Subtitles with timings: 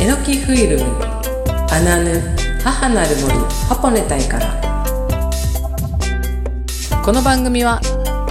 [0.00, 0.84] えのきフイルム
[1.70, 2.22] アナヌ
[2.64, 3.34] 母なる森
[3.68, 4.58] ハポネタイから
[7.04, 7.80] この番組は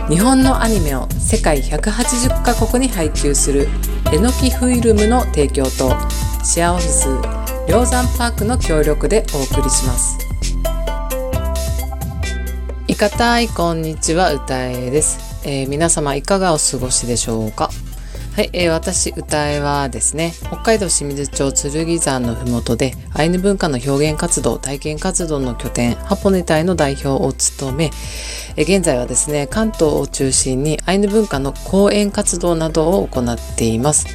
[0.09, 3.67] 日本のアニメを世界180カ国に配給する
[4.11, 5.95] えのきフイルムの提供と
[6.43, 7.07] シェアオフィス
[7.67, 10.17] 梁山パークの協力でお送りします。
[12.87, 14.33] いかたいこんにちは。
[14.33, 17.69] 歌えです、えー、皆様いかがお過ごしでしょうか？
[18.39, 27.91] はい、えー、私歌えはですね北海道清水町剣山のふもとでアイヌ文化の表現活動体験活動の拠点ハポネ隊の代表を務め、
[28.55, 34.07] えー、現在はですね関東を中心にアイヌ文化の講演活動などを行っています。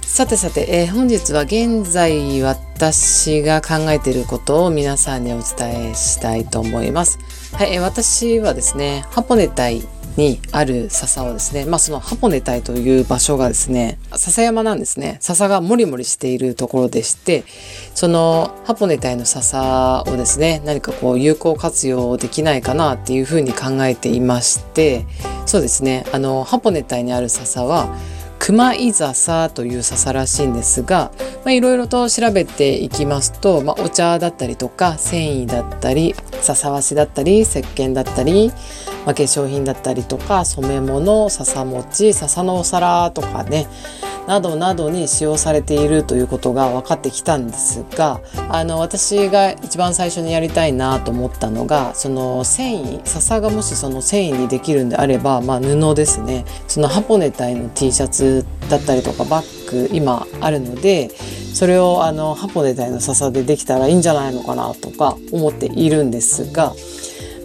[0.00, 7.18] さてさて、えー、本日は現在私が考えていることを皆さんにお伝えしたいと思います。
[7.52, 9.86] はい、えー、私はですねハポネ隊
[10.18, 15.18] にある笹をですね、まあそのハポネタイという場所がですね、笹山なんですね。
[15.20, 17.44] 笹がもりもりしているところでして、
[17.94, 25.06] そのハポネタイの笹をですね、何かこう有効活用できないかなっていうふうに考えていまして、
[25.46, 27.88] そうですね、あの、ハポネタイにある笹は、
[28.38, 31.10] 熊井笹という笹らしいんですが
[31.46, 38.52] いろいろと調べていきますと、まあ、お茶だったりとか繊維だったり笹和紙だったり石鹸だったり、
[39.04, 43.66] まあ、化粧品だったりとか染め物笹餅笹のお皿とかね
[44.28, 56.44] などなどに使用されているということが分かってきたんですがあの私が一番最初にやりたいなと思ったのがその繊維笹がもしその繊維にできるんであれば、まあ、布ですね。
[56.66, 58.27] そのハポネタイの T シャツ
[58.68, 61.10] だったりとかバッグ今あるので
[61.54, 66.74] それをあのハポネタイの笹でできたらいいんじゃないのかなとか思っているんですが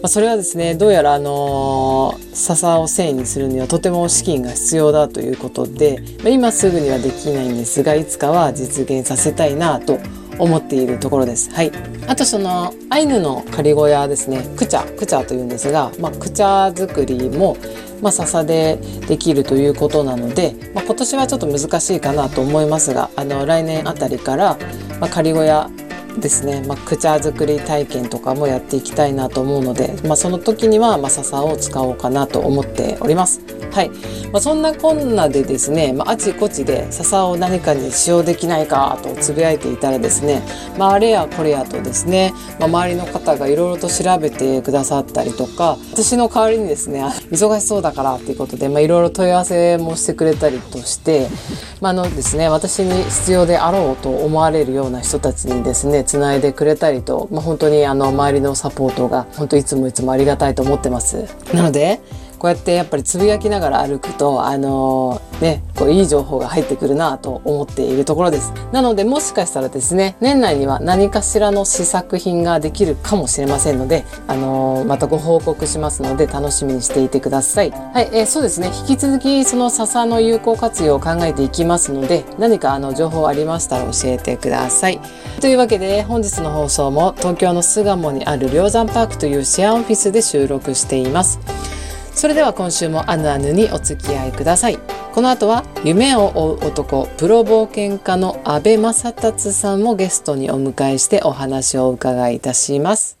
[0.04, 10.02] まあ、それはですねどうやらあの笹を繊維にするにはとても資金が必要だということで、まあ、今すぐにはできないんですがいつかは実現させたいなと思
[10.38, 11.50] 思っているところです。
[11.50, 11.72] はい。
[12.06, 14.46] あとそのアイヌの仮小屋ですね。
[14.56, 17.56] クチャ、クチャというんですが、まあ、クチャ作りも
[18.04, 18.78] まあ、笹で
[19.08, 24.58] できるということなので、まあ、今年はちょっと難しいかなと思いますがあの来年あたりから、
[25.00, 25.70] まあ、仮小屋
[26.18, 33.40] ですね、まあ、クチャ作り体験とかもやっていきたいなと思うので、まあ、その時には、まあ、笹を使おうかなと思っております。
[33.72, 33.90] はい。
[34.32, 40.42] まあ、そんなこんなでですね、まあ、あちこちで笹を何かに使用できないかとつぶやいていたらですね、
[40.78, 51.28] まあ、あれやこれやとですね、まあ、周りの方がいろいろと調べてくださったりとか、私の代わりにですね、忙しそうだからっていうことで、いろいろ問い合わせもしてくれたりとして、
[51.80, 61.26] ま、あのですね、私に必要であろうと思われるような人たちにですね、つないでくれたりと、まあ、本当にあの周りのサポートが本当いつもいつもありがたいと思ってます。
[61.52, 62.00] なので
[62.44, 68.52] こうやってやっぱりつぶやきながら歩くとあのー、ねこういい情報が入ってくるなと思っているところです。
[68.70, 77.70] なのでもしかしたらですね年内には何かしらの試作品ができるかもしれませんのであのー、またご報告しますので楽しみにしていてください。
[77.70, 78.70] はい、えー、そうですね。
[78.88, 85.00] 引き続きその笹の有効活用を考えていきますので何かあの情報ありましたら教えてください。
[85.40, 91.40] というわけで本日の放送も東京の巣鴨にある梁山パークというシェアオフィスで収録しています。
[92.14, 94.78] それでは今週もアヌアヌにお付き合いください。
[95.12, 103.18] この後は夢を追う男プロ冒険家の阿部正達さんをゲストにお迎えしてお話を伺いいたします。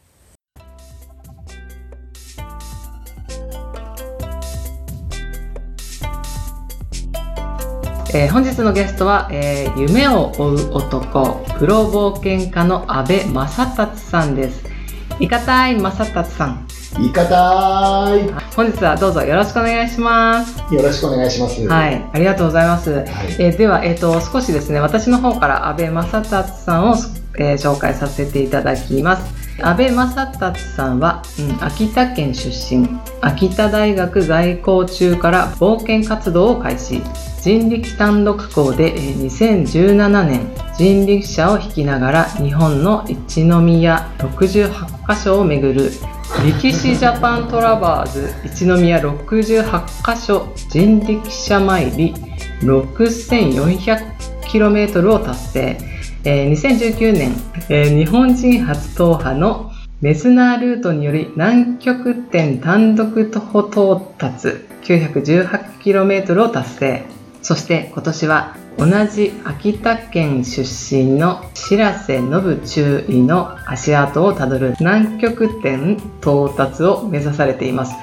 [8.14, 14.64] えー、本日のゲストは、えー、夢を追う男プロ冒険家の阿部正達さんです。
[15.20, 16.66] いかたい正達さん。
[17.00, 18.28] いかたい。
[18.54, 20.74] 本日はどうぞよろしくお願いします。
[20.74, 21.66] よろしくお願いします。
[21.66, 22.92] はい、ありがとうございます。
[22.92, 23.06] はい、
[23.38, 26.94] えー、では、えっ、ー、と、少しですね、私の方から安倍正達さんを、
[27.38, 29.44] えー、紹介させていただきます。
[29.62, 32.88] 安倍正達さんは、うん、秋田県出身。
[33.20, 37.02] 秋田大学在校中から冒険活動を開始。
[37.44, 45.90] 人力単独行で2017年人力車を引きながら日本の一宮68カ所を巡る
[46.42, 52.12] 歴史 Japan Traverse 一宮68カ所人力車参り
[52.60, 55.78] 6400km を達成、
[56.24, 57.32] えー、2019年、
[57.70, 59.70] えー、日本人初踏破の
[60.00, 64.48] メスナールートにより南極点単独徒歩到達
[64.82, 67.04] 918km を達成。
[67.40, 77.94] そして今年は同じ秋田県出身の白瀬信中尉の足跡をたどる南極点到達を目指されています。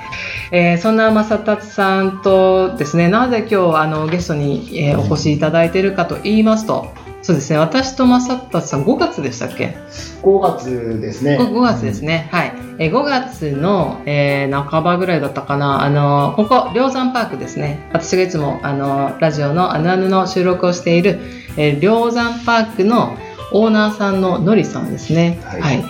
[0.52, 7.60] えー、そんな正達さんとですね、なぜ今日あのゲストに、えー、お越しいただいているかと言いますと、そうですね。
[7.60, 9.78] 私と正達さん5月でしたっけ
[10.24, 11.38] ？5月ですね。
[11.38, 12.30] 5月ですね。
[12.32, 12.54] はい。
[12.80, 15.84] えー5月の、えー半ばぐらいだったかな。
[15.84, 17.88] あのここ梁山パークですね。
[17.94, 21.20] 私がいつもあのラジオのあぬあぬの収録をしている、
[21.58, 23.16] えー梁山パークの
[23.54, 25.40] オーナーさんののりさんですね。
[25.44, 25.84] はい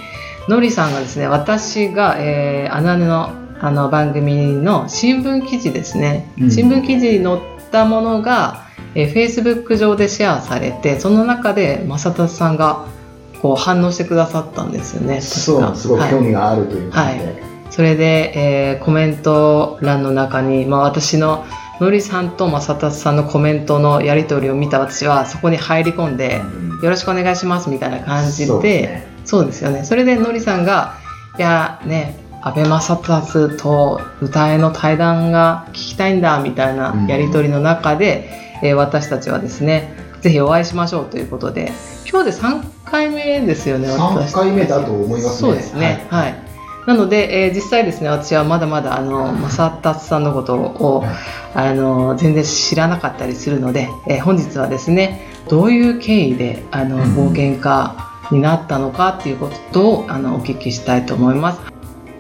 [0.48, 3.32] のりさんがですね、私が、えー、あぬあぬの
[3.62, 6.32] あの番組の新聞記事ですね。
[6.40, 7.40] うん新聞記事に載っ
[7.72, 12.86] たものが、えー、Facebook 上でシェアされて、その中で正達さんが
[13.42, 15.22] こう反応してくださったんですよね。
[15.22, 15.88] そう、す。
[15.88, 17.08] ごく興味があるということで。
[17.08, 17.22] はい。
[17.70, 21.46] それで、えーコメント欄の中に、まあ、私の
[21.80, 26.42] のりさんと正達さんのコメントのやり取りを見た私はそこに入り込んで、
[26.84, 29.08] よろしくお願いしますみたいな感じでそうですね。
[29.26, 29.84] そうですよね。
[29.84, 30.94] それでのりさんが
[31.40, 41.72] 「いやね安倍正達と歌えの対談が聞きたいんだ」みたいなやり取りの中で、えー私たちはですねぜひお会いしましょうということで
[42.10, 45.30] 今日で3回目ですよね私3回目だと思いますね。
[45.40, 46.06] そうですね。
[46.10, 46.36] はい。
[46.88, 51.06] なので、えー実際ですね、私はまだまだあの正達さんのことを
[51.54, 57.96] あの全然知らなかったりするので、えー本日はですね、どういう経緯であのうん冒険家
[58.32, 61.62] になったのかっていうことをあのお聞きしたいと思います。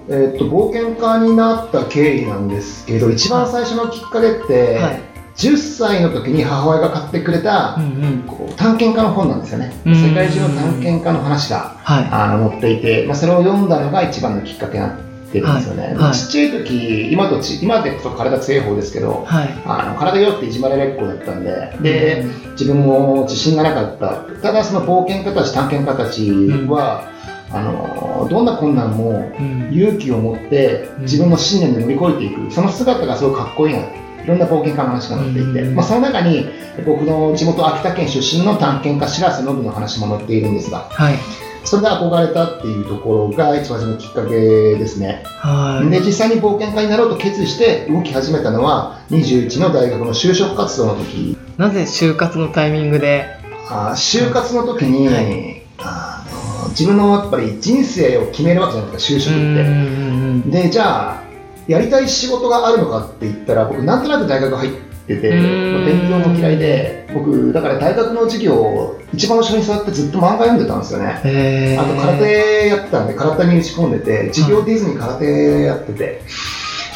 [0.09, 5.10] えっと、冒険家になった経緯なんですけど、一番最初のきっかけって、はい。
[5.41, 8.23] 10歳の時に母親が買ってくれた、うんうん。
[8.27, 9.73] こう探検家の本なんですよね。
[9.85, 12.07] うん世界中の探検家の話がはい。
[12.11, 14.97] あの載っていて、まあ、それを読んだのが一番のきっかけになっ
[15.31, 15.83] てるんですよね。
[15.83, 19.49] はいはいちっちゃい時、今とち今でこそ体強い方ですけど、はい。
[19.65, 24.41] あの体弱くていじまれる子だったんで、で、自分も自信がなかった。
[24.41, 26.29] ただその冒険家たち、探検家たち
[26.67, 27.09] は、
[27.53, 33.81] あのどんな困難もうん勇気を持ってうん自分の信念で乗り越えていく、その姿がすごくかっこいいな。
[34.23, 36.45] いろんな冒険家の話が載っていて、うんまあ、その中に
[36.85, 41.15] 僕の地元秋田県出身の探検家白瀬信の話も載っているんですが、はい。
[41.63, 45.23] それで憧れたっていうところが一番最初のきっかけですね。
[45.25, 45.89] はい。
[45.89, 53.27] で、実際に冒険家になろうと決意して動き始めたのは21の大学の就職活動の時なぜ就活のタイミングで？
[53.69, 56.25] あー就活の時に、はいあ
[56.63, 59.61] の自分のやっぱり人生を決めるわけじゃないですか就職うんって。
[59.61, 61.30] うんでじゃあ
[61.67, 64.71] やりたい仕事があるのかって言ったら僕なんとなく大学入っ
[65.07, 71.77] てて勉強も嫌いで僕だから大学の授業を一番後ろに座ってずっと漫画読んでたんですよね。
[71.77, 76.23] あと空手やってたんで空手に打ち込んでて授業出ずに空手やってて、で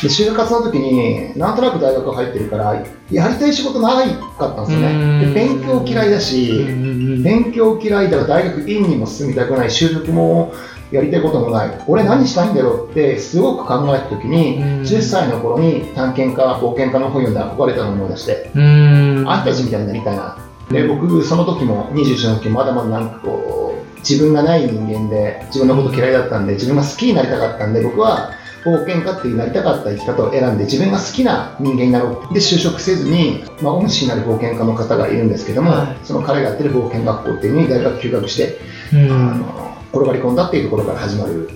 [0.01, 5.25] 就活の時になんとなく大学入ってるからやりたい仕事ないかったんですよね。
[5.25, 6.71] で勉強嫌いだし、うんうんう
[7.17, 7.23] ん。
[7.23, 9.67] 勉強嫌いだから大学院にも進みたくない。
[9.67, 10.53] 就職も
[10.95, 11.81] やりたいこともない。
[11.87, 14.63] 俺何したいんだろうってすごく考えた時に、うん。
[14.81, 19.25] 10歳の頃に探検家冒険家の本読んで憧れたのを思い出して、うん。
[19.27, 20.37] あんたたちみたいになりたいな。
[20.69, 28.31] で僕その時も21の時まだまだなんかこう自分がない人間で自分のこと嫌いだったんで自分が好きになりたかったんで僕は
[28.65, 32.33] 冒険家っていうなりたかった生き方を選んで自分が好きな人間になろう。
[32.33, 35.97] で就職せずに、まあ、恩師になる冒険家の方がいるんですけども、はい。
[36.03, 38.59] その彼がやってる冒険学校っていうのに大学休学して、
[38.91, 39.11] うん。
[39.11, 39.64] あの
[39.95, 41.49] 転がり込んだっていうところから始まる、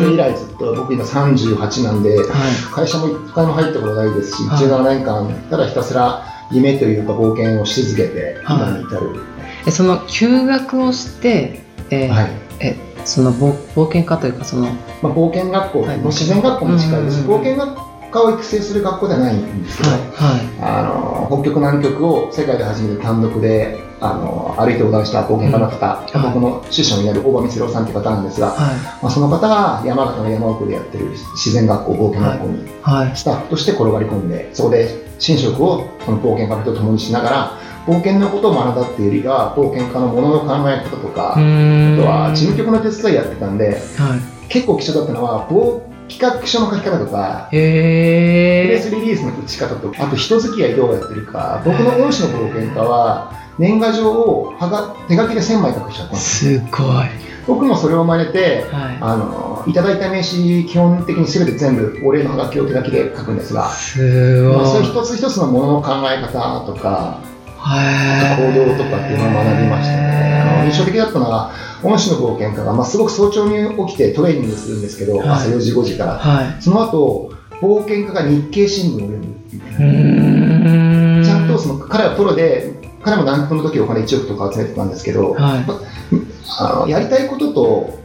[0.00, 2.26] れ以来ずっと僕今38なんではい。
[2.72, 4.64] 会社も一回も入ったことないですし、はい。
[4.64, 8.56] 17年間ただひたすら夢というか冒険をし続けてはい。
[8.56, 9.20] 今に至る、
[9.66, 12.30] えその休学をして、えーはい。
[12.60, 14.68] えその冒冒険家というかその
[15.02, 15.98] まあ、冒険学校、はい。
[15.98, 20.00] 自然学校に近いです、冒険学科を育成する学校ではないんですけど、はい。
[20.60, 26.22] あの北極南極を世界で初めて単独であの歩いて横断した冒険家の方、うん。
[26.22, 44.40] 僕の師匠になる大場光郎さんという方なんですが、はまあ、その方が山形の山奥でやってる自然学校冒険学校にスタッフとして転がり込んでそこで寝食をその冒険家と共にしながら冒険のことを学んだっていうよりは冒険家のものの考え方とか、あとは事務局の手伝いやってたんではい。
[44.50, 45.80] 結構貴重だったのは冒
[46.10, 56.86] 企画書の書き方とかプへレえスリリースの打ち方とかあと人付き合いどうやってるか僕の恩師の冒険家は年賀状をはが手書きで1000枚書く人だったんですすごい。
[56.88, 64.56] はい僕もそれを真似てあのいただいた名刺基本的に全て全部お礼のハガキを手書きで書くんですが、すごい。
[64.56, 67.18] まあ、そういう一つ一つのものの考え方とか
[67.56, 70.42] 行動とかっていうのを学びましたね。
[70.46, 71.52] あの印象的だったのは
[71.82, 75.28] 恩師の冒険家が、まあ、すごく早朝に起きてトレーニングするんですけど、はい。
[75.28, 76.18] 朝4時5時から。
[76.18, 76.62] はい。
[76.62, 79.82] その後冒険家が日経新聞を読むみたう。
[79.82, 81.09] いな
[81.52, 85.64] とその彼はプロで彼も南極の時お金1億とか集めてたんですけど、はい。
[86.58, 88.00] あのやりたいことと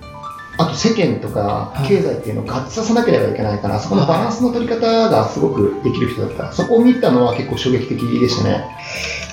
[0.58, 1.88] あと世間とかはい。
[1.88, 6.52] 経済っていうのを合致させなければいけないから、そこのバランスの取り方がすごくできる人だった。
[6.54, 8.66] そこを見たのは結構衝撃的でしたね。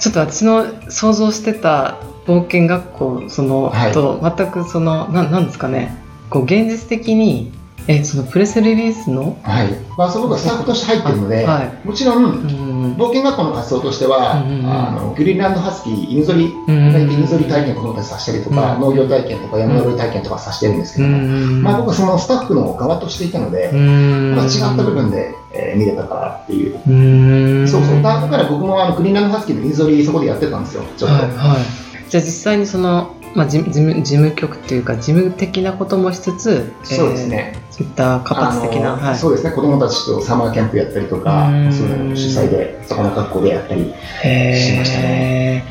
[0.01, 3.93] ちょっと私の想像してた冒険学校その、はい。
[3.93, 5.97] と全くそのななんですかね。
[6.29, 7.53] こう現実的に
[7.89, 9.69] えそのプレスリリースの、はい。
[9.99, 26.79] まあ、その僕はスタッフとして入ってるので、はもちろ、うんん冒険学校の活動としては、うんあのグリーンランドハスキー犬ぞり、うん犬ぞり体験を子供たちさせたりとか、うん農業体験とか山登り体験とかさせてるんですけうども、んまあ、僕はそのスタッフの側としていたので、うんまあ、違った部分で、えー見れたからっていう。
[26.87, 28.03] うんそうそう。
[28.03, 31.15] だだから僕もあのグリーンランドハスキーの犬ぞりそこでやってたんですよ、ちょっと。
[31.17, 37.53] はいはい、じゃあ実際にその、まあ、事事務事務局っていうか事務的なこともしつつ、そうですね。
[37.55, 41.73] えーそういった活発的な、はい、そうですね、子供たちとサマーキャンプやったりとかう、ん。
[41.73, 43.89] そういうのを主催で、そこの学校でやったり、し
[44.77, 45.65] ましたね。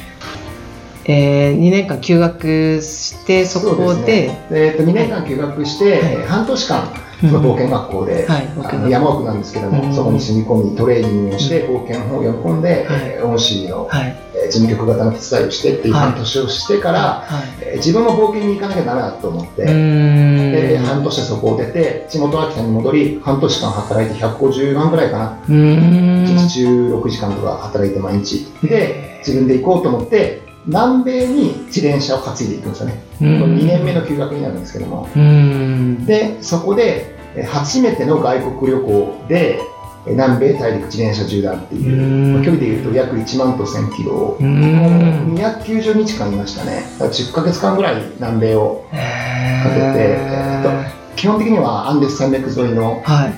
[1.05, 3.75] えー、2年間休学してそこ
[4.05, 4.27] で？
[4.29, 4.47] ね。
[4.51, 5.99] えーと2年間休学して、はい。
[6.13, 7.29] えー半年間、うん。
[7.29, 8.25] その冒険学校で、はい。
[8.25, 8.77] 冒険学校。
[8.77, 9.93] あの山奥なんですけども、うん。
[9.93, 12.85] そこに住み込み、トレーニングをして、冒険本を読み込んで、はい。
[12.87, 14.15] えー恩師の、はい。
[14.30, 16.03] えー事務局型の手伝いをしてっていうはい。
[16.12, 17.43] 半年をしてから、はい。
[17.62, 26.25] えー自分も冒険に行かなきゃダメだと思って、で半年そこを出て、地元秋田に戻り、半年間働いて150万ぐらいかな、うーん。
[26.25, 28.46] 1日16時間とか働いて毎日。
[28.63, 33.03] で、自分で行こうと思って、南米に自転車を担いでいくんですよね。
[33.22, 33.39] うーん。
[33.41, 35.08] これ2年目の休学になるんですけども。
[35.15, 36.05] うーん。
[36.05, 39.60] で、そこで、え初めての外国旅行で、え
[40.05, 44.12] 南米大陸自転車縦断っていう、距離でいうと約1万と1000キロ。
[44.12, 46.84] を、うーん290日間いましたね。
[46.98, 51.01] だから10ヶ月間ぐらい南米を、へかけてー。
[51.15, 53.34] 基本的にはアンデス山脈沿いのはい。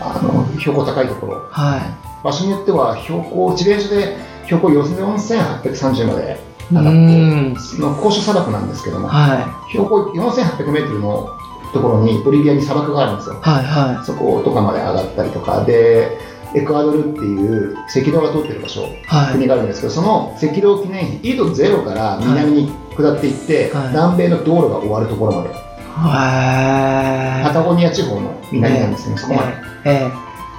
[0.00, 1.78] あの標高高いところ、は
[2.22, 6.38] 場所によっては標高、自転車で標高4830まで
[6.70, 7.54] 上がって、ん。
[7.80, 11.37] の高所砂漠なんですけども、は標高4800メートルの
[11.72, 13.38] ところにボリビアに砂漠があるんですよい。。
[13.40, 16.18] はいはそことかまで上がったりとか、で、
[16.54, 18.84] エクアドルっていう赤道が通ってる場所、い。
[19.06, 19.32] はい。
[19.32, 29.54] 国があるんですけど、その赤道記念碑、緯度ゼロから南に下っていって、はい南米の道路が終わるところまで、はパタゴニア地方の南なんですね、そこまで。
[29.84, 30.10] え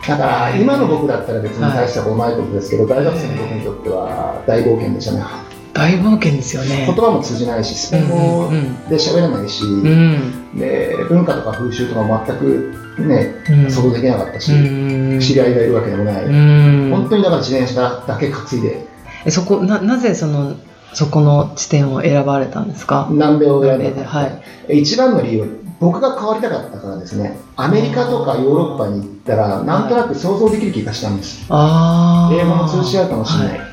[0.08, 5.24] だから、今の僕だったら別に大したことないことですけど、大学生の僕にとっては大冒険でしたね。
[5.46, 6.96] え大冒険ですよね言。
[6.96, 8.18] 葉も通じないし、スペインう語
[8.51, 10.38] んうんで喋れないし、うん。
[10.56, 13.72] で文化とか風習とか全くね、うん。
[13.72, 15.20] 想像できなかったし、うん。
[15.20, 16.89] 知り合いがいるわけでもない、うん。
[16.91, 18.86] 本当にだから自転車だけ担いで、
[19.25, 20.56] えそこななぜその
[20.94, 23.08] そこの地点を選ばれたんですか？
[23.12, 24.32] 南米を選んでは
[24.68, 31.46] い一番の理由、僕が変わりたかったからですね、アメリカとかヨーロッパに行ったら、なんとなく想像できる気がしたんです。
[31.50, 32.36] ああ。
[32.36, 33.60] 英語も通じ合うかもしれない。
[33.60, 33.69] はい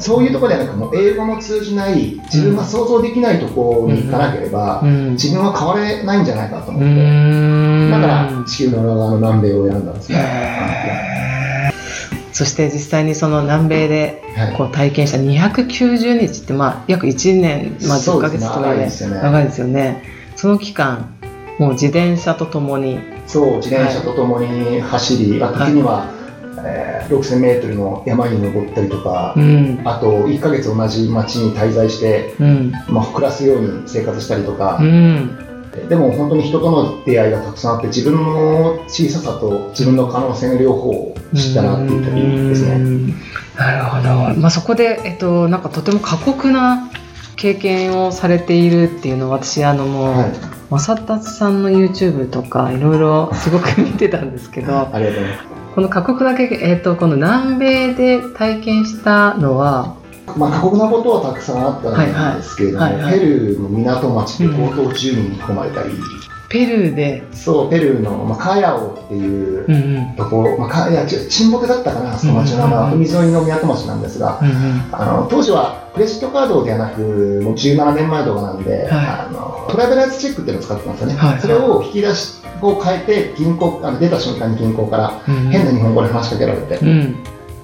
[0.00, 5.10] そういうところではなく、もう英語も通じない、自分が想像できないところに行かなければ、うん。
[5.12, 7.90] 自分は変われないんじゃないかと思うって、ん。
[7.90, 11.72] だから地球の裏側の南米を選んだんですね。
[12.32, 14.54] そして実際にその南米ではい。
[14.56, 19.20] こう体験した290日ってまあ約1年、まあ、10ヶ月とかで長いですよね。
[19.20, 20.02] 長いですよね。
[20.36, 21.14] その期間
[21.60, 22.98] もう自転車とともに。
[23.26, 26.06] そう、自転車とともに走り、あと時には、
[26.64, 29.80] えー6000メートルの山に登ったりとか、うん。
[29.84, 32.72] あと1ヶ月同じ町に滞在して、うん。
[32.88, 34.78] まあ、暮らすように生活したりとか。
[34.80, 35.88] う、ん。
[35.88, 42.74] でも本当に人との出会いがたくさんあって、自分の小ささと自分の可能性の両方を知ったなっていう旅ですね。
[42.74, 43.14] うん。
[43.56, 46.90] なるほど、まあ、そこで、えっと、なんかとても過酷な
[47.36, 50.32] 経験をされているっていうのを私あのもう、はい、
[50.70, 55.49] 正達さんの YouTube とかいろいろすごく見てたんですけどありがとうございます。
[55.74, 59.96] この過酷な経験、えっとこの南米で体験したのは
[60.36, 65.90] まあ、過酷なことはたくさんあったんですけれども、ペルーの港町で強盗10人に込まれたり、
[66.50, 70.16] ペルーで、そう、ペルーの、まあ、カヤオっていううんうん。
[70.16, 74.88] ところ、まあ、かいやち沈黙だったかな、その町の名前は、うん海沿いの港町なんですが、うんうん。
[74.90, 77.00] あの当時はクレジットカードではなく、
[77.44, 87.16] もう17年前とかなんで、はあのトラベラーズチェックっていうのを使ってたんですよね、はいそれを引き出しを変えて銀行あの出た瞬間に銀行からうん変な日本語で話しかけられて、うん。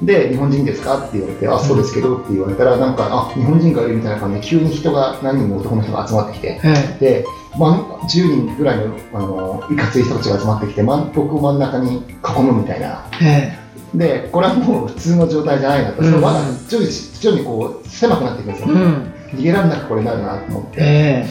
[0.02, 6.97] で日本人ですかって言われて、あそうですけどって言われたら、なんか、あ日本人がいるみたいな感じで、急に人が何人も男の人が集まってきて、え。
[7.00, 7.25] で、
[7.58, 13.08] まあ、10人ぐらいのあのいかつい人たちが集まってきて、ま、僕を真ん中に囲むみたいな。
[13.20, 13.58] え
[13.94, 13.98] え。
[13.98, 16.20] で、これはもう普通の状態じゃないなと、うん。
[16.20, 19.12] まだ徐々に徐々にこう狭くなっていくんですよ、えうん。
[19.32, 21.26] 逃げられなくこれなるなと思って、え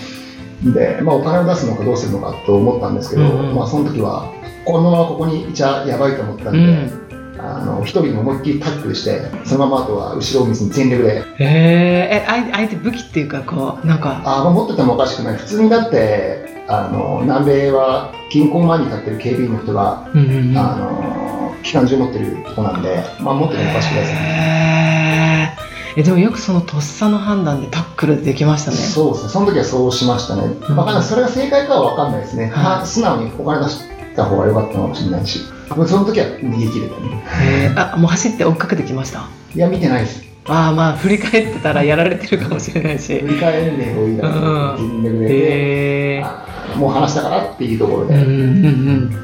[0.63, 3.55] で、まあ、お金を出すのかどうするのかと思ったんですけど、うんうん。
[3.55, 4.32] まあ、その時は、
[4.63, 7.05] このままここにいちゃやばいと思ったんで、
[7.38, 11.18] ああの一人で思いっきりタックルしてそのままあとは後ろを見ずに全力で。
[11.18, 14.22] へええ相相手武器っていうかこうなんか。
[14.25, 15.38] あまあ持っててもおかしくない。
[15.38, 20.58] 普通にだってあの南米は銀行前に立ってる警備員の人が、うんうんうん。
[20.58, 25.58] あの機関銃持ってるとこなんで、まあ、持っててもおかしくないですね。
[25.98, 28.77] えでもよくそのとっさの判断でタックルできましたね。
[28.77, 29.30] そうですね。
[29.30, 33.80] その時はそうしましたね、うかんないそれが正解かは分かんないですね、は素直にお金出し
[34.15, 35.39] た方が良かったのかもしれないし
[35.70, 37.74] その時は逃げ切れたね。
[37.76, 39.28] あもう走って追っかけてきました？
[39.54, 43.20] いや見てないですああまあ振り返ってたらやられてるかもしれないし。
[43.20, 44.74] 振り返んねえ方がいいだろう。
[44.76, 49.22] って自分でえあもう話したからっていうところで、うんうんうん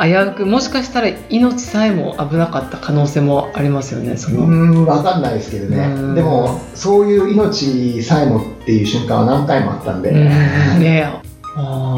[0.00, 5.86] 危うくもしかしたら命さえも危なかった可能性もありますよねその、うーん、わかんないですけどね。
[5.86, 6.14] うん。
[6.14, 10.18] でも、そういう命さえもっていう瞬間は何回もあったんで、うん。
[10.18, 11.08] ね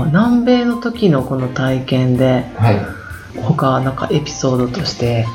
[0.06, 2.99] 南米の時のこの体験ではい。
[3.36, 5.26] 他なんかエピソードとして。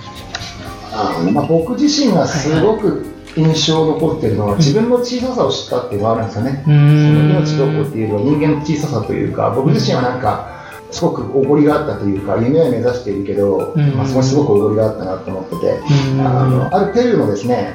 [0.98, 6.64] あのまあ、僕自身がすごく印象残ってるのは、自分の小ささを知ったっていうのがあるんですよね。
[6.64, 10.56] うそのん命どうこうっていうよりは人間の小ささというか、僕自身はなんか、
[10.92, 13.96] すごくおごりがあったというか、夢を目指しているけど、うん。
[13.96, 15.80] まあ、そこにすごくおごりがあったなと思ってて、
[16.14, 16.26] うん。
[16.26, 17.74] あのあるペルーのですね、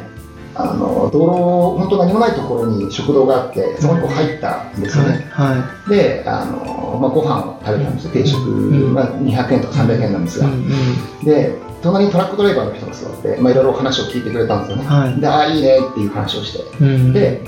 [0.62, 5.29] あの道路、本当何もないところに食堂があって、そこにこう入ったんですよね。
[5.31, 11.25] はいはで、あのまあ、ご飯を食べたんですよ、定食、んまあ、200円とか300円なんですい、うが、んうん。
[11.25, 14.85] で、隣にトラックドライバーの人が座って、まあ、いろいろお話を聞いてくれたんですよね。
[14.85, 15.21] はい。
[15.21, 17.43] で、ああ、いいねっていう話をして、うんで、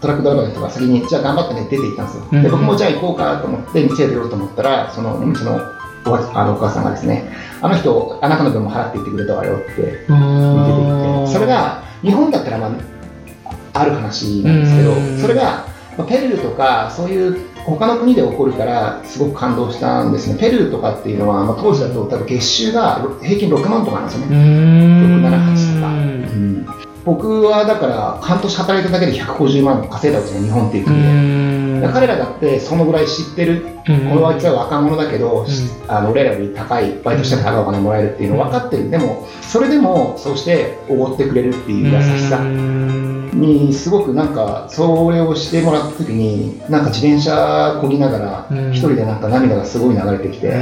[0.00, 2.26] トラックドライバーの人が先に、じゃあ頑張ってねって出て行ったんですよ。
[2.32, 5.60] うんで、僕もじゃあ行こうかと思って、店出ようと思ったら、そのお店の
[6.06, 7.30] おばあのお母さんがですね、
[7.60, 12.70] あの人、あなたの分も払っていってくれたわよってう出てきて、それが日本だったら、まあ、
[13.72, 15.64] ある話なんですけどうん、それが、
[15.96, 20.38] まあペルーとか、そういう他の国で起こるから、すごく感動したんですね。
[20.38, 24.36] ペルーとかっていうのは、まあ、当時だと多分月収が平均6万とかなんですようね。
[24.36, 26.66] ん678とかうん
[27.04, 31.08] 僕はだから、半年働いただけで150万稼いだんですよ、日本っていうう国で。
[31.80, 35.46] ら彼らだってそのぐらい知ってる、このあいつは若者だけど、
[35.88, 42.38] あの俺らより高い、バイトしたら高いお金もらえるっていうの分かってる、でも、それでもそうしておごってくれるっていう優しさ
[43.32, 48.70] に、すごくなんか、それをしてもらった時に、なんか自転車こぎながら、うん。
[48.70, 50.52] 一人でなんか涙がすごい流れてきて、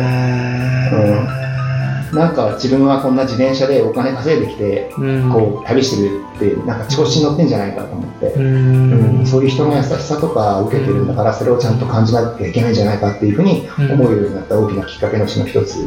[2.13, 8.27] なんか自分はこんな自転車でお金稼いできて、うんこう旅してるって、なんか調子に乗ってんじゃないかと思って。
[8.27, 15.75] ううんんそういう人の優しさとか受けてるんだから、それをちゃんと感じなきゃいけないんじゃないかっていうふうに思うようになった大きなきっかけのうちの一つ。
[15.75, 15.87] じゃ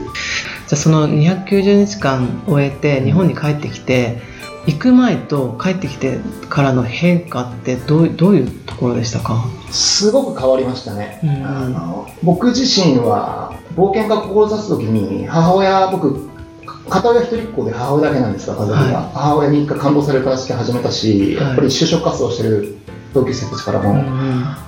[0.74, 4.22] あその290日間終えて日本に帰ってきて
[4.68, 11.20] 行く前と帰ってきてからの変化ってどうどういうところでしたか、すごく変わりましたね。
[11.24, 16.30] うんあの僕自身は冒険家を志す時に母親、僕、
[16.90, 18.78] 片親一人っ子で母親だけなんですが、家族が。
[18.78, 18.94] はい。
[19.14, 21.48] 母親に一回感動される形で始めたし、はい。
[21.48, 22.78] やっぱり就職活動してる
[23.14, 23.96] 同級生たちからも、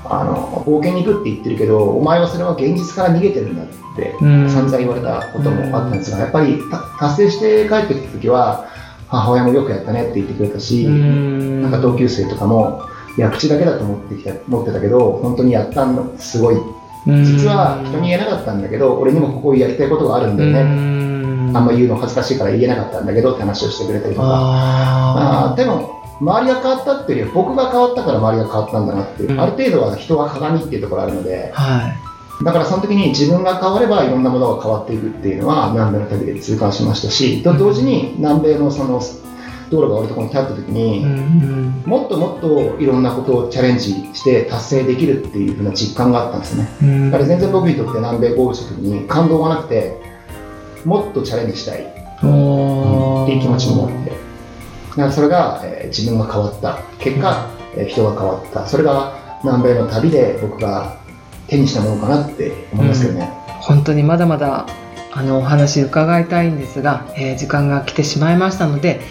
[0.05, 4.49] あの冒険に行くって言ってるけど、お前はそれは現実から逃げてるんだってうん。
[4.49, 8.65] 散々言われたこともあったんですが、やっぱりた達成して帰ってきた時は、
[9.07, 11.61] 母親もよくやったねって言ってくれたし、うん。
[11.61, 12.81] なんか同級生とかも、
[13.17, 16.57] いや、口だけだと思ってきた思ってたけど、本当にやったの、すごい。
[17.05, 20.63] 実は人に言えなかったんだけど、俺にもここやりたいことがあるんだよね。
[20.63, 24.27] ねあんま言うの恥ずかしいから言えなかったんだけどって話をしてくれたりとか。
[24.31, 29.39] あでも、周りが変わったっていうより、僕が変わったから周りが変わったんだなっていう、うん。
[29.39, 32.43] ある程度は人は鏡っていうところあるので、ーはい。
[32.43, 39.01] だからその時に自分が変わればいろんなものが変わっていくっていうのは南米の旅で痛感しましたし、と同時に南米のその
[39.73, 46.69] 道路があるところに立った時に、うんもっともっといろんなことをチャレンジして達成できるっていうふうな実感があったんですね。
[46.81, 47.11] うん。
[47.11, 49.97] だから全然僕にとって南米ゴールした時に感動がなくて、
[50.85, 51.81] もっとチャレンジしたい。
[51.81, 51.91] って
[52.25, 54.15] おーいう気持ちになって、だ
[54.95, 56.79] からそれが、えー自分が変わった。
[56.99, 60.95] 結果、えー人が変わった、それが南米の旅で僕が
[61.47, 63.29] 手にしたものかなって思いますけどね。
[63.59, 64.65] 本当にまだまだ
[65.11, 69.01] あのお話伺いたいんですが、えー時間が来てしまいましたので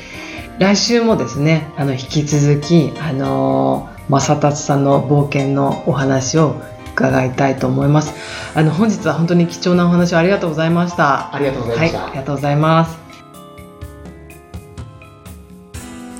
[0.62, 6.54] 来週もですねあの引き続きあの正達さんの冒険のお話を
[6.94, 8.14] 伺いたいと思います。
[8.54, 11.34] あの本日は本当に貴重なお話をありがとうございました。
[11.34, 12.06] ありがとうございはいました。
[12.06, 12.98] ありがとうございます。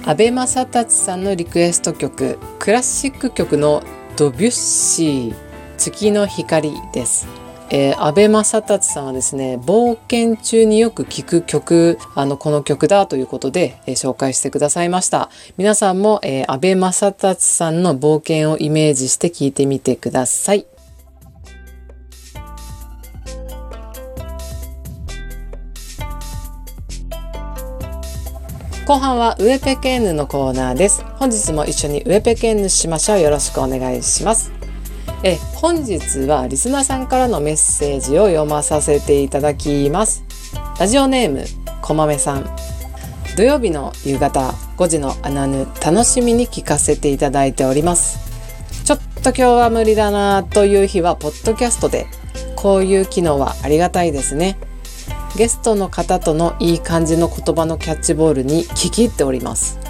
[0.05, 3.85] 安倍正達さんのリクエスト曲クラシック曲の
[4.17, 5.35] ドビュッシー
[5.77, 7.29] 月の光です
[7.75, 15.31] えー、安倍正達さんはですね冒険中によく聴く曲あのこの曲だということで、えー紹介してくださいました。
[15.57, 20.67] 皆さんも、えー、安倍正達さんの冒険をイメージして聴いてみてください。
[28.87, 31.05] 後半はウエペケンヌのコーナーです。
[31.15, 33.21] 本日も一緒にウエペケンヌしましょう。
[33.21, 34.62] よろしくお願いします。
[35.25, 40.25] え本日はリスナーさんからのメッセージを読まさせていただきます。
[40.81, 41.45] ラジオネーム
[41.81, 42.51] こまめさん。
[43.37, 48.19] 土曜日の夕方5時のアナヌ楽しみに聞かせていただいております。
[48.85, 52.07] ちょっと今日は無理だなという日はポッドキャストで
[52.57, 54.59] こういう機能はありがたいですね。
[55.37, 59.82] ゲストの方とのいい感じの言葉のキャッチボールに聞き入っております。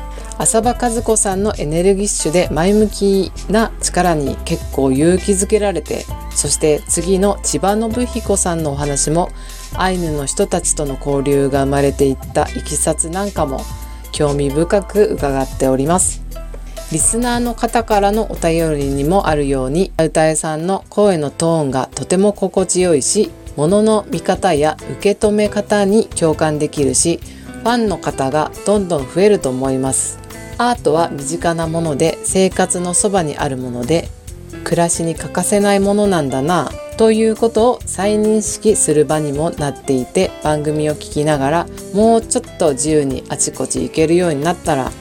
[0.42, 9.28] 浅場和子さんのエネルギッシュで前向きな力に結構勇気づけられてそして次の千葉信彦さんのお話も
[9.76, 13.60] アイヌの人たちとの交流が生まれていったいきさつなんかも
[14.10, 16.22] 興味深く伺っております。
[16.90, 27.20] リスナーの方からのお便りにもあるように歌えさんの声のトーンがとても心地よいし物の見方や受け止め方に共感できるし
[27.62, 30.21] ファンの方がどんどん増えると思います。
[30.58, 34.08] アートは身近なもので生活のそばにあるもので
[34.64, 44.92] 暮らしに欠かせないものなんだなということを再認識する場にもなっていて番組を聞きながらもうちょっと自由にあちこち行けるようになったら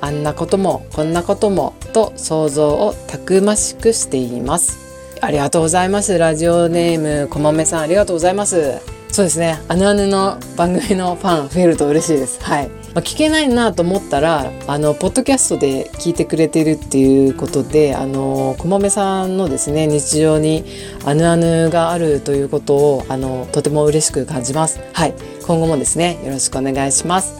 [0.00, 4.78] あんなこともこんなこともと想像をたくましくしています。
[5.20, 6.18] ありがとうございます。
[6.18, 8.93] ラジオネームこまめさんありがとうございます。
[9.14, 9.60] そうですね。
[9.68, 12.42] あぬあぬの番組のファン増えると嬉しいです。
[12.42, 12.68] はい。
[12.68, 20.64] まあ、聞けないなと思ったらあのポッドキャストで聞いてくれてるっていうことであのこまめさんのですね日常に
[21.04, 24.80] あぬあぬがあるということをあのとても嬉しく感じます。
[24.92, 25.14] はい。
[25.46, 27.36] 今後もですねよろしくお願いします。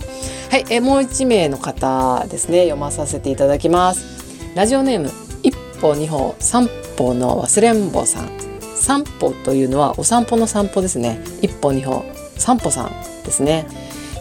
[0.53, 0.65] はい。
[0.71, 4.55] えもう一名の方ですね読まさせていただきます。
[4.55, 5.11] ラジオネーム
[5.43, 8.44] 一歩二歩三歩の忘れんぼさん。
[8.85, 11.19] 散歩というのはお散歩の散歩ですね。
[11.41, 12.05] 一歩二歩
[12.37, 12.91] 散歩さん
[13.25, 13.67] ですね。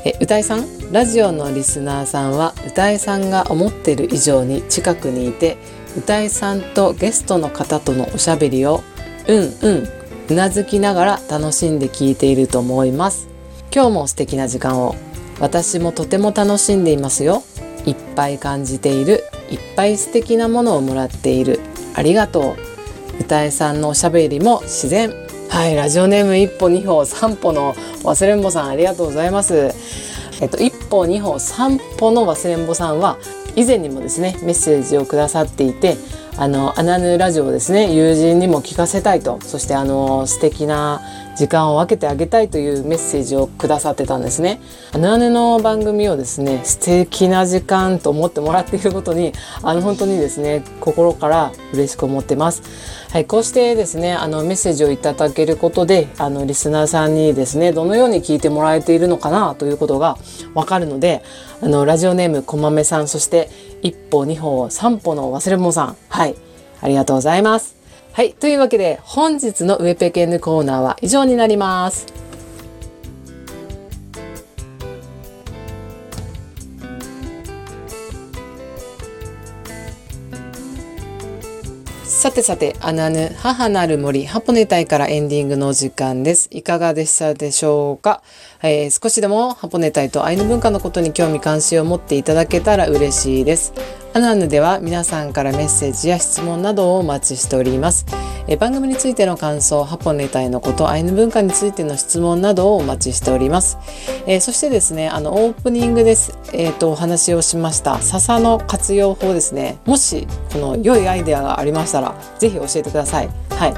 [0.06, 0.91] え歌いさん？
[0.93, 5.58] ラジオのリスナーさんは歌いさんが思っている以上に近くにいて
[5.97, 8.82] 歌いさんとゲストの方とのおしゃべりを
[9.28, 9.88] うんうん
[10.30, 13.28] うなずきながら楽しんで聞いていると思います。
[13.76, 14.95] 今日も素敵な時間を。
[15.41, 17.43] 私もとても楽しんでいますよ。
[17.86, 19.26] いっぱい感じている。
[19.49, 21.60] いっぱい素敵なものをもらっている。
[21.95, 22.72] ありがとう。
[23.19, 25.13] 歌いさんのおしゃべりも自然。
[25.49, 29.71] はいラジオネーム一歩二歩三歩の忘れんぼさんありがとうございます。
[30.41, 33.17] えっと、一歩二歩三歩の忘れんぼさんは
[33.56, 35.95] 以前にもですねメッセージをくださっていて
[36.38, 41.02] あのアナヌラジオをですね友人にも聞かせたいとそしてあの素敵な
[41.36, 44.62] 時間を分けてあげたいというメッセージをくださってたんですね。
[44.91, 52.62] あの姉の番組をですね素敵な時間と思ってもらっていることにあの本当にですね心から嬉しく思ってます。
[53.12, 60.17] はい、こうしてですねあのメッセージをいただけることであのリスナーさんにですねどのように聞いてもらえているのかなということが
[60.56, 61.24] わかるので
[61.62, 63.50] あのラジオネームこまめさんそして
[63.84, 66.36] 一歩二歩三歩の忘れ物さんはい
[66.82, 67.83] ありがとうございます。
[68.13, 68.36] はい。
[68.36, 72.06] というわけで、本日のウェペケンヌコーナーは以上になります。
[82.06, 86.49] さてさて、アナヌ、母なる森、ハポネ隊からエンディングの時間です。
[86.52, 88.21] いかがでしたでしょうか、
[88.62, 93.73] えー、少しでもハポネ隊とアイヌ文化のことに興味関心を持っていただけたら嬉しいです。
[94.15, 98.06] アナヌでは皆さんからメッセージや質問などをお待ちしております。
[98.47, 103.80] え番組についての感想、ハポネタイのこと、アイヌ文化についての質問などをお待ちしております。
[104.28, 106.38] えー、そしてですね、あのオープニングです。
[106.54, 109.80] えっ、ー、とお話をしました笹の活用法ですね。
[109.86, 113.30] もしこの良いアイデアがありましたら、ぜひ教えてください。
[113.49, 113.73] はい。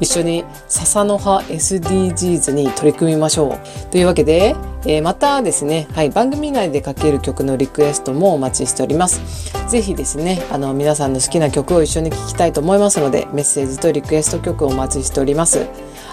[0.00, 3.90] 一緒に笹の葉 SDGs に取り組みましょう。
[3.90, 4.54] というわけで、
[4.88, 9.52] えー、またですね、はい、番組内でかける曲のリクエストもお待ちしております。
[9.68, 15.66] ぜひですね、あの皆さんの好きな曲を一緒に聴きたいと思いますので、メッセージとリクエスト曲をお待ちしております。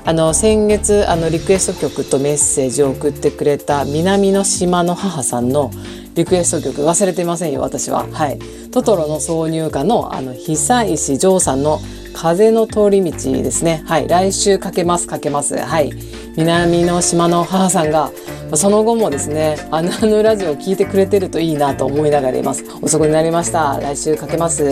[0.04, 5.72] あの先月あのリクエスト曲とメッセージを送ってくれた南の島の母さんの
[6.16, 8.08] リクエスト曲忘れてませんよ私は。
[8.12, 8.40] はい、
[8.72, 11.80] トトロの挿入歌のあの久石譲さんの
[12.16, 13.84] 風の通り道ですね。
[13.86, 14.08] はい。
[14.08, 15.58] 来週かけます、かけます。
[15.58, 15.92] はい。
[16.38, 18.12] 南の島の母さんが、
[18.54, 22.64] その後もですね、あの あのラジオを聞いてくれてるといいなと思いながらいます。
[22.82, 23.78] 遅くなりました。
[23.82, 24.64] 来週かけます。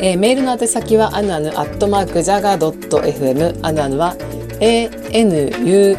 [0.00, 3.58] えー、メールの宛先は、アヌアヌアットマークジャガドット FM。
[3.60, 4.16] アヌアヌは、
[4.60, 5.96] ANUANU。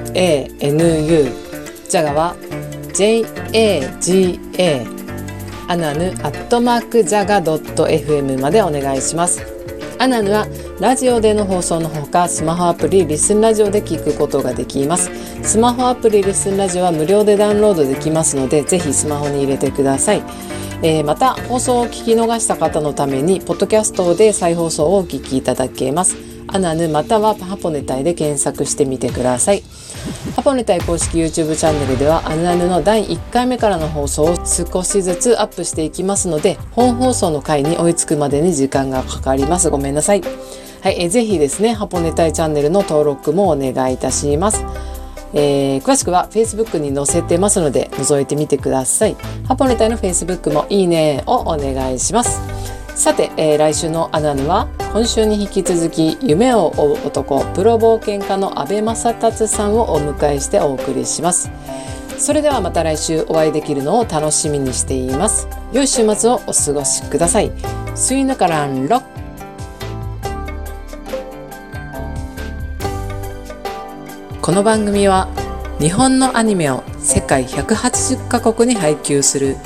[1.88, 2.36] ジャガは、
[2.98, 4.88] JAGA。
[5.68, 9.58] アヌアヌアットマークジャガドット FM までお願いします。
[10.00, 10.48] アナヌは
[10.80, 15.10] ラジオでの放送のほかスマホアプリリスンラジオで聞くことができます
[15.44, 20.22] スマホアプリリスンラジオは無料でダウンロードできますのでぜひスマホに入れてください、
[20.84, 29.64] えー、また放送を聞き逃した方のためにポッドキャストで再放送をお聞きいただけますアナヌまたはハポネタイで検索してみてください
[30.36, 40.22] ハポネタイ公式 YouTube チャンネルではアナヌの第1回目からの放送を少しずつアップしていきますので本放送の回に追いつくまでに時間がかかりますごめんなさい
[40.82, 44.64] はい、えぜひですねハポネタイチャンネルの登録もお願いいたします
[45.34, 49.16] えー、詳しくは Facebook に載せてますので覗いてみてください。
[49.46, 52.40] ハポネタイの Facebook もいいねをお願いします。
[52.96, 61.52] さて、えー、来週のアナヌは今週に引き続き夢を追う男プロ冒険家の阿部正達さんをお迎えしてお送りします。
[62.18, 65.48] それではまた来週お会いできるのを楽しみにしています。
[65.72, 67.52] 良い週末をお過ごしください。
[67.94, 69.04] スイヌカランロッ
[74.42, 75.28] この番組は
[75.80, 79.58] 日本のアニメを世界180カ国に配給する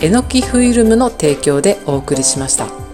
[0.00, 2.87] えのきフィルムの提供でお送りしました。